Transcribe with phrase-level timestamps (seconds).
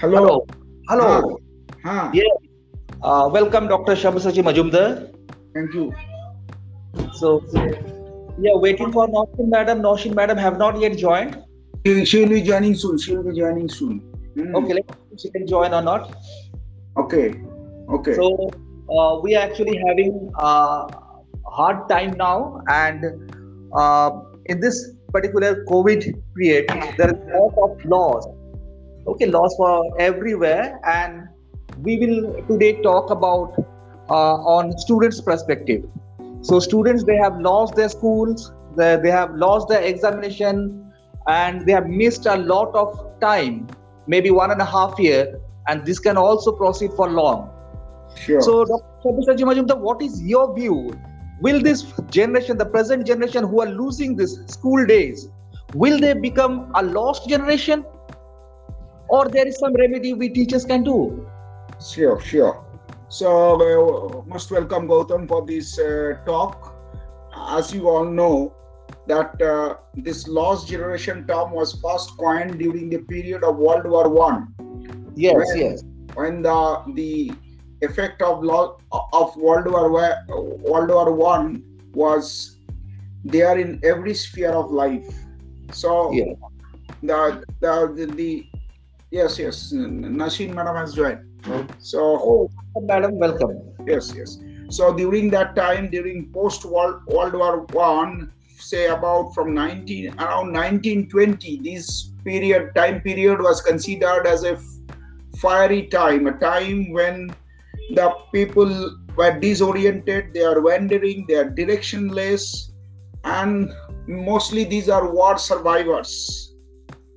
[0.00, 0.46] Hello.
[0.88, 1.38] Hello.
[1.84, 2.10] Huh.
[2.14, 2.24] Yeah.
[3.02, 3.92] Uh, welcome, Dr.
[3.92, 5.12] Sabyasachi Majumdar.
[5.52, 5.92] Thank you.
[7.12, 7.44] So,
[8.38, 9.82] we are waiting for Noshin Madam.
[9.82, 11.36] Noshin Madam have not yet joined.
[11.84, 12.96] She, she will be joining soon.
[12.96, 13.98] She will be joining soon.
[14.38, 14.56] Hmm.
[14.56, 16.16] Okay, let's see if she can join or not.
[16.96, 17.34] Okay.
[17.90, 18.14] Okay.
[18.14, 18.48] So,
[18.88, 20.86] uh, we are actually having a
[21.44, 23.04] hard time now, and
[23.76, 24.10] uh,
[24.46, 28.26] in this particular COVID period, there is a lot of loss.
[29.06, 31.28] Okay, loss for everywhere, and
[31.82, 33.54] we will today talk about
[34.10, 35.84] uh, on students' perspective.
[36.42, 40.92] So, students they have lost their schools, they, they have lost their examination,
[41.26, 43.68] and they have missed a lot of time,
[44.06, 47.50] maybe one and a half year, and this can also proceed for long.
[48.16, 48.42] sure.
[48.42, 49.76] So, Dr.
[49.76, 50.92] What is your view?
[51.40, 55.28] Will this generation, the present generation who are losing this school days,
[55.74, 57.84] will they become a lost generation?
[59.10, 61.26] Or there is some remedy we teachers can do?
[61.80, 62.64] Sure, sure.
[63.08, 63.30] So,
[63.60, 66.74] uh, most welcome Gautam for this uh, talk.
[67.50, 68.54] As you all know,
[69.06, 74.08] that uh, this lost generation term was first coined during the period of World War
[74.08, 74.54] One,
[75.16, 75.82] Yes, Well, yes,
[76.14, 77.32] when the the
[77.82, 78.78] effect of law
[79.12, 80.22] of World War Wa-
[80.70, 81.64] World War One
[81.94, 82.58] was
[83.24, 85.08] there in every sphere of life.
[85.72, 86.34] So yeah.
[87.02, 88.46] the the the
[89.10, 91.20] yes yes Nashin madam has joined.
[91.44, 91.62] Hmm.
[91.78, 92.50] So Oh,
[92.82, 93.56] madam, welcome.
[93.86, 99.52] yes yes so during that time during post world world war one say about from
[99.54, 104.56] 19 around 1920 this period time period was considered as a
[105.38, 107.30] fiery time a time when
[107.98, 108.70] the people
[109.16, 112.70] were disoriented they are wandering they are directionless
[113.24, 113.72] and
[114.06, 116.54] mostly these are war survivors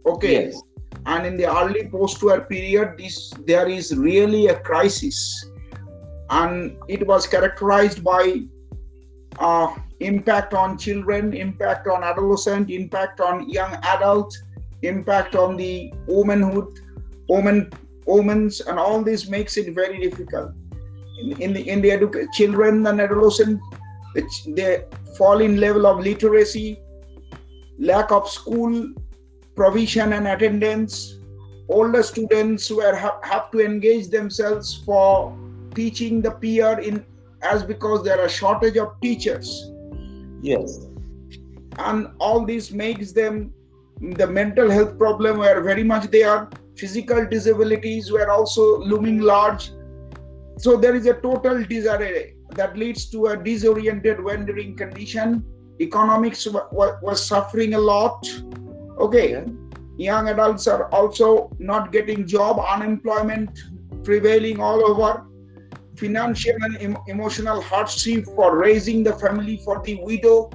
[0.06, 0.62] okay Yes.
[1.06, 5.46] And in the early post-war period this there is really a crisis.
[6.30, 8.42] And it was characterized by
[9.40, 14.36] uh, impact on children impact on adolescent impact on young adult
[14.82, 16.80] impact on the womanhood
[17.30, 17.70] woman
[18.06, 20.52] women's and all this makes it very difficult.
[21.22, 23.62] In, in the in the educa- children and adolescent
[24.16, 24.86] the ch- they
[25.18, 26.80] fall in level of literacy
[27.80, 28.94] lack of school
[29.56, 31.20] provision and attendance.
[31.70, 35.38] Older students were ha- have to engage themselves for
[35.76, 37.06] teaching the peer in
[37.42, 39.70] as because there are shortage of teachers.
[40.42, 40.88] Yes.
[41.80, 43.54] and all this makes them
[44.20, 49.72] the mental health problem were very much there physical disabilities were also looming large.
[50.58, 55.44] So there is a total disarray that leads to a disoriented wandering condition.
[55.80, 58.28] Economics wa- wa- was suffering a lot
[58.98, 59.32] okay.
[59.32, 59.46] Yeah.
[59.98, 63.50] young adults are also not getting job unemployment
[64.04, 65.26] prevailing all over.
[65.96, 70.50] Financial and em- emotional hardship for raising the family for the widow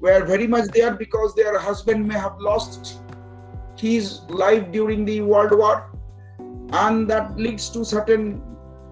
[0.00, 2.98] were very much there because their husband may have lost
[3.78, 5.92] his life during the world war.
[6.72, 8.42] And that leads to certain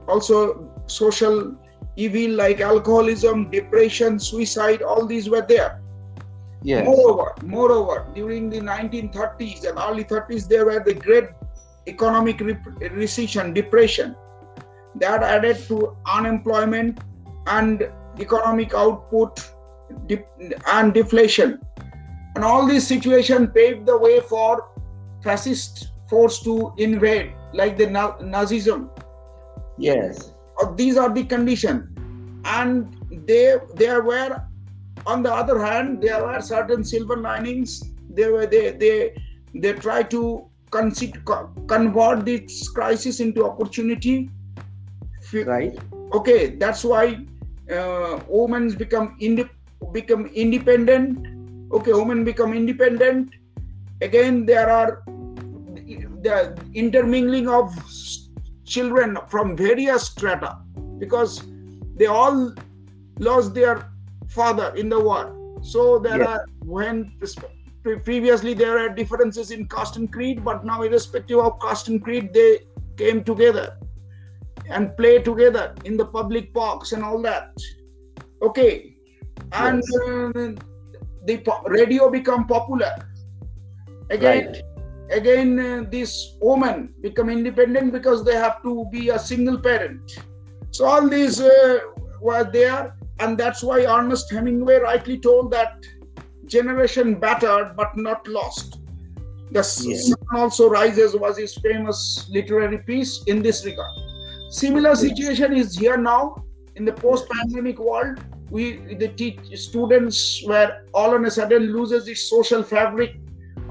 [0.07, 1.57] also social
[1.97, 5.83] evil like alcoholism depression suicide all these were there
[6.63, 6.85] Yes.
[6.85, 11.29] Moreover, moreover, during the 1930s and early 30s, there were the great
[11.87, 14.17] economic rep- recession, depression,
[14.97, 17.01] that added to unemployment
[17.47, 17.89] and
[18.19, 19.53] economic output
[20.67, 21.61] and deflation.
[22.35, 24.69] And all this situation paved the way for
[25.23, 28.91] fascist force to invade, like the Na- Nazism
[29.79, 30.33] Yes.
[30.75, 31.85] these are the conditions,
[32.45, 32.97] and
[33.27, 34.43] they there were
[35.07, 39.15] on the other hand there are certain silver linings they were they they
[39.55, 44.31] they try to convert this crisis into opportunity.
[45.33, 45.79] Right.
[46.15, 47.19] okay that's why
[47.71, 49.51] uh, women become inde-
[49.93, 51.27] become independent.
[51.73, 53.35] Okay women become independent.
[54.01, 55.03] Again there are
[56.23, 57.75] the intermingling of
[58.65, 60.59] children from various strata
[60.99, 61.43] because
[61.97, 62.55] they all
[63.19, 63.91] lost their
[64.29, 66.29] father in the war so there Yes.
[66.29, 67.13] are when
[68.05, 72.33] previously there are differences in caste and creed but now irrespective of caste and creed
[72.33, 72.59] they
[72.97, 73.77] came together
[74.71, 77.51] and play together in the public parks and all that
[78.43, 78.95] okay
[79.53, 79.97] and Yes.
[80.07, 80.53] uh,
[81.27, 81.37] the
[81.67, 82.93] radio become popular
[84.11, 84.63] again Right.
[85.11, 90.03] again uh, this woman become independent because they have to be a single parent
[90.71, 91.79] so all these uh,
[92.21, 95.85] were there and that's why ernest hemingway rightly told that
[96.47, 98.79] generation battered but not lost
[99.51, 103.89] The sun also rises was his famous literary piece in this regard.
[104.51, 106.45] Similar situation is here now
[106.77, 108.21] in the post-pandemic world.
[108.51, 113.17] We the teach, students were all on a sudden loses its social fabric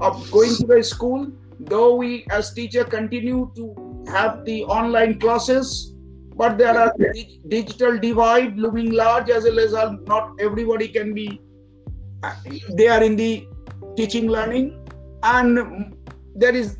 [0.00, 1.30] of going to the school.
[1.60, 5.94] Though we as teacher continue to have the online classes,
[6.38, 6.94] but there are
[7.48, 11.28] digital divide looming large as a result not everybody can be
[12.22, 12.34] uh,
[12.70, 13.46] they are in the
[13.96, 14.66] teaching learning.
[15.22, 15.96] And
[16.34, 16.78] there is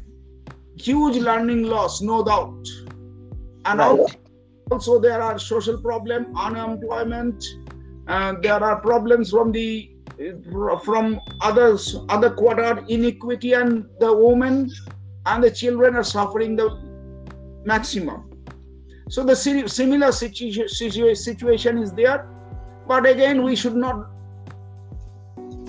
[0.76, 2.64] huge learning loss no doubt.
[3.64, 4.16] And right.
[4.70, 7.44] also there are social problem unemployment
[8.06, 9.90] and there are problems from the
[10.84, 14.70] from others other quarter inequity and the women
[15.26, 16.68] and the children are suffering the
[17.64, 18.27] maximum
[19.08, 22.28] so the similar situ- situation is there.
[22.86, 24.06] But again we should not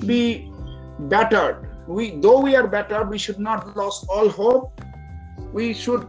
[0.06, 0.52] be
[1.00, 1.68] battered.
[1.88, 4.82] We though we are better we should not lose all hope.
[5.54, 6.08] We should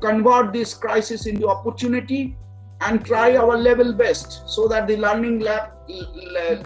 [0.00, 2.36] convert this crisis into opportunity
[2.80, 5.70] and try our level best so that the learning lab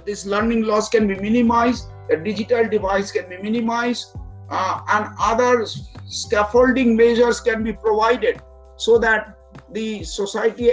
[0.06, 4.16] this learning loss can be minimized the digital device can be minimized
[4.50, 5.66] uh, and other
[6.06, 8.40] scaffolding measures can be provided
[8.76, 9.35] so that
[9.72, 10.70] the society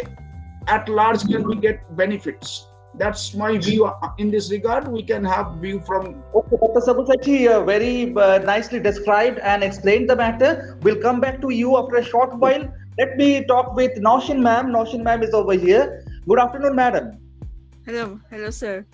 [0.68, 4.88] at large can we get benefits that's my view in this regard.
[4.88, 6.24] We can have view from.
[6.36, 6.80] Okay, Dr.
[6.80, 10.78] Sabyasachi uh, very uh, nicely described and explained the matter.
[10.84, 12.72] We'll come back to you after a short while.
[13.00, 14.68] Let me talk with Naushin ma'am.
[14.68, 16.06] Naushin ma'am is over here.
[16.28, 17.18] Good afternoon, madam.
[17.86, 18.86] Hello, hello, sir.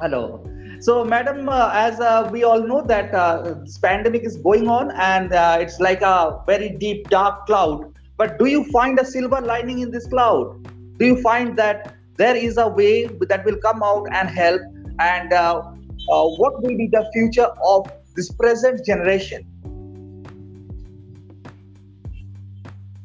[0.00, 0.44] Hello.
[0.80, 4.90] So, madam, uh, as uh, we all know that uh, this pandemic is going on
[4.90, 7.94] and uh, it's like a very deep, dark cloud.
[8.16, 10.62] But do you find a silver lining in this cloud?
[10.98, 14.62] Do you find that there is a way that will come out and help
[14.98, 15.62] and uh,
[16.10, 19.46] uh, what will be the future of this present generation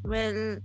[0.03, 0.57] well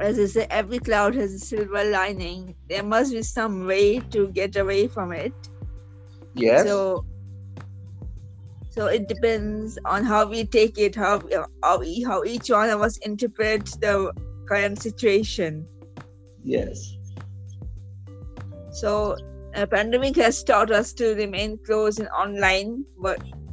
[0.00, 2.54] as I say, every cloud has a silver lining.
[2.68, 5.32] There must be some way to get away from it.
[6.34, 6.64] Yes.
[6.64, 7.04] So,
[8.78, 11.20] so it depends on how we take it, how
[11.62, 14.12] how, how each one of us interpret the
[14.48, 15.66] current situation.
[16.44, 16.94] Yes.
[18.70, 19.16] So,
[19.54, 22.84] a pandemic has taught us to remain close in online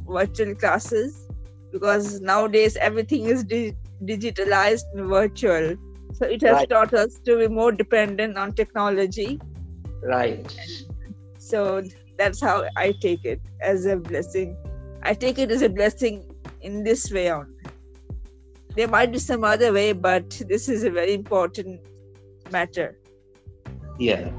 [0.08, 1.26] virtual classes
[1.72, 3.74] because nowadays everything is di-
[4.04, 5.74] digitalized and virtual.
[6.12, 6.70] So, it has right.
[6.70, 9.40] taught us to be more dependent on technology.
[10.04, 10.56] Right.
[11.38, 11.82] So,
[12.16, 14.56] that's how I take it as a blessing.
[15.06, 16.24] I take it as a blessing
[16.62, 17.54] in this way on.
[18.74, 21.80] There might be some other way, but this is a very important
[22.50, 22.98] matter.
[24.00, 24.30] Yeah.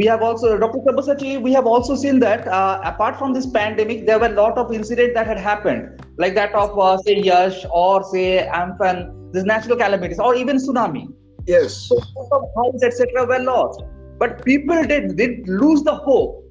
[0.00, 4.04] We have also dr sabyasachi we have also seen that uh, apart from this pandemic
[4.06, 6.04] there were a lot of incidents that had happened.
[6.18, 11.06] Like that of uh, say Yaas or say amphan these natural calamities or even tsunami.
[11.46, 11.78] Yes.
[11.88, 11.98] So
[12.58, 13.82] houses etc were lost.
[14.18, 16.44] But people did did lose the hope.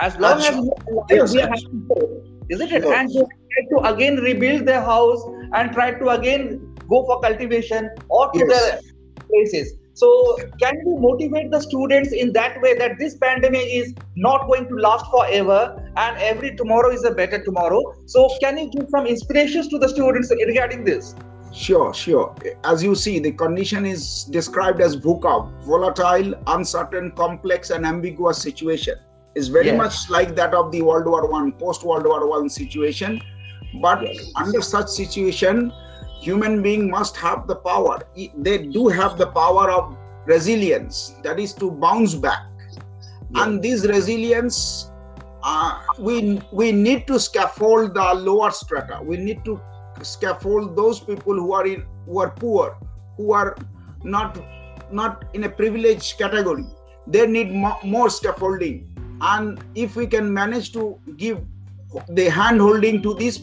[0.00, 2.98] As long as we are having hope isn't it yes.
[2.98, 5.22] and they tried to again rebuild their house
[5.54, 8.48] and try to again go for cultivation or to yes.
[8.48, 8.80] their
[9.28, 14.46] places so, can you motivate the students in that way that this pandemic is not
[14.46, 17.82] going to last forever and every tomorrow is a better tomorrow?
[18.06, 21.16] So, can you give some inspirations to the students regarding this?
[21.52, 22.32] Sure, sure.
[22.62, 29.00] As you see, the condition is described as VUCA, volatile, uncertain, complex, and ambiguous situation.
[29.34, 29.76] Is very yes.
[29.76, 33.20] much like that of the World War One, post World War One situation.
[33.80, 34.32] But yes.
[34.36, 35.70] under such situation,
[36.20, 37.98] human being must have the power
[38.36, 42.44] they do have the power of resilience that is to bounce back
[43.30, 43.44] yeah.
[43.44, 44.90] and this resilience
[45.44, 49.60] uh, we we need to scaffold the lower strata we need to
[50.02, 52.76] scaffold those people who are in who are poor
[53.16, 53.56] who are
[54.02, 54.38] not
[54.90, 56.66] not in a privileged category
[57.06, 58.76] they need mo- more scaffolding
[59.20, 61.40] and if we can manage to give
[62.10, 63.38] the hand holding to this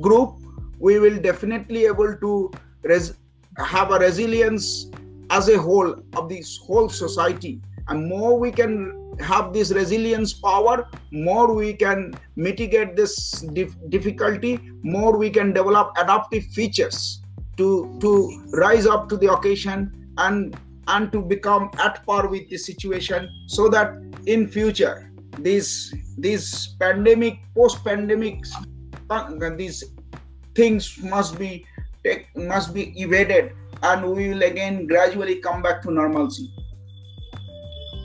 [0.00, 0.34] group
[0.78, 2.50] we will definitely able to
[2.82, 3.14] res-
[3.58, 4.90] have a resilience
[5.30, 7.60] as a whole of this whole society.
[7.88, 14.58] And more we can have this resilience power more we can mitigate this dif- difficulty
[14.82, 17.22] more we can develop adaptive features
[17.56, 20.56] to to rise up to the occasion and
[20.88, 23.94] and to become at par with the situation so that
[24.26, 28.44] in future this this pandemic post pandemic
[29.56, 29.84] these
[30.54, 31.66] things must be
[32.04, 33.52] take, must be evaded
[33.82, 36.48] and we will again gradually come back to normalcy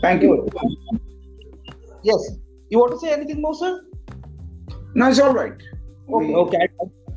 [0.01, 0.47] thank you
[2.03, 2.31] yes
[2.69, 3.81] you want to say anything more sir
[4.95, 5.61] no it's all right
[6.11, 6.67] okay, okay.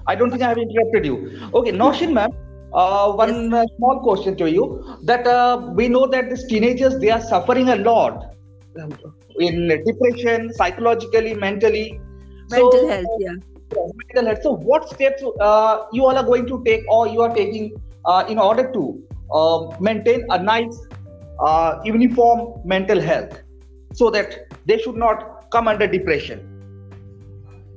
[0.06, 1.49] I don't think I have interrupted you.
[1.54, 2.32] Okay, Noshin ma'am,
[2.75, 4.99] uh, one uh, small question to you.
[5.04, 8.35] That uh, we know that these teenagers they are suffering a lot
[9.38, 12.00] in depression, psychologically, mentally.
[12.50, 13.35] Mental So, health, yeah.
[13.75, 14.43] Mental health.
[14.43, 17.75] So, what steps uh, you all are going to take, or you are taking,
[18.05, 19.02] uh, in order to
[19.33, 20.87] uh, maintain a nice,
[21.41, 23.43] uh, uniform mental health,
[23.93, 26.49] so that they should not come under depression?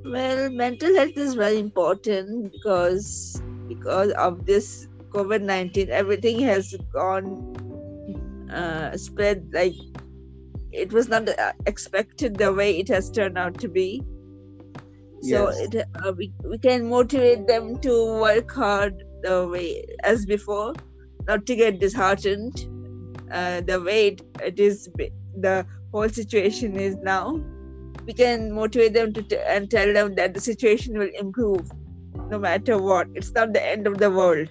[0.04, 7.56] Well, mental health is very important because because of this COVID nineteen, everything has gone
[8.52, 9.74] uh, spread like
[10.76, 14.04] it was not uh, expected the way it has turned out to be.
[15.20, 15.56] So Yes.
[15.56, 20.74] it, uh, we we can motivate them to work hard the way as before,
[21.28, 22.54] not to get disheartened.
[23.30, 24.88] Uh, the way it, it is,
[25.34, 27.42] the whole situation is now
[28.06, 31.70] we can motivate them to t- and tell them that the situation will improve
[32.30, 34.48] no matter what it's not the end of the world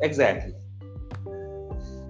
[0.00, 0.54] Exactly.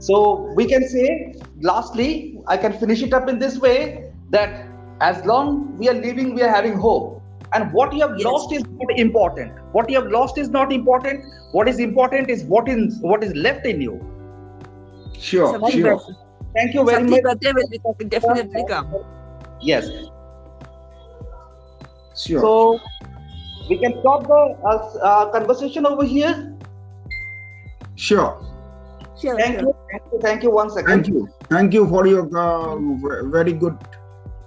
[0.02, 4.66] So we can say, lastly, I can finish it up in this way that
[5.00, 7.21] as long we are living, we are having hope.
[7.54, 8.25] And what you have Yes.
[8.26, 9.52] lost is not important.
[9.73, 11.25] What you have lost is not important.
[11.52, 13.94] What is important is what is what is left in you.
[15.18, 15.97] Sure, something sure.
[15.97, 16.16] better,
[16.56, 17.40] Thank you very something much.
[17.42, 17.68] better will
[17.99, 18.88] be- definitely come
[19.61, 19.88] Yes.
[22.16, 22.40] Sure.
[22.40, 22.80] So
[23.68, 24.40] we can stop the
[24.73, 24.78] uh,
[25.11, 26.35] uh, conversation over here.
[27.94, 28.32] sure.
[29.21, 29.68] sure, Thank sure.
[29.68, 29.81] you.
[29.92, 30.18] Thank you.
[30.20, 31.02] Thank you once again.
[31.04, 31.28] Thank you.
[31.50, 32.76] Thank you for your uh,
[33.28, 33.76] very good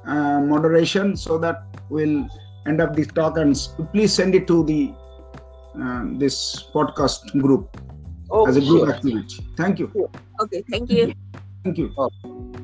[0.06, 2.28] uh, moderation so that we'll
[2.66, 3.56] end up this talk and
[3.94, 4.92] please send it to the
[5.80, 7.78] uh, this podcast group
[8.32, 8.92] Oh, as a group sure.
[8.94, 9.46] activity.
[9.56, 9.92] Thank you.
[10.42, 11.14] okay thank you
[11.64, 11.94] Thank you.
[11.98, 12.55] Okay.